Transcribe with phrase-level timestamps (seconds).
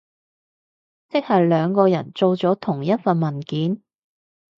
[1.09, 3.83] 即係兩個人做咗同一份文件？